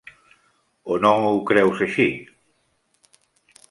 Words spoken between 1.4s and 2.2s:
creus així?